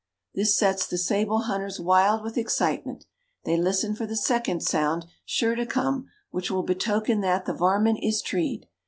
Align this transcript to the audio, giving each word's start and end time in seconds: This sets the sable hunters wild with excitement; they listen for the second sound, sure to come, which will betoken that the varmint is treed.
This 0.33 0.57
sets 0.57 0.87
the 0.87 0.97
sable 0.97 1.41
hunters 1.41 1.79
wild 1.79 2.23
with 2.23 2.35
excitement; 2.35 3.05
they 3.45 3.55
listen 3.55 3.93
for 3.93 4.07
the 4.07 4.15
second 4.15 4.63
sound, 4.63 5.05
sure 5.25 5.53
to 5.53 5.63
come, 5.67 6.07
which 6.31 6.49
will 6.49 6.63
betoken 6.63 7.21
that 7.21 7.45
the 7.45 7.53
varmint 7.53 7.99
is 8.01 8.23
treed. 8.23 8.65